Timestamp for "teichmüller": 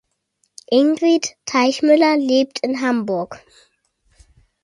1.45-2.17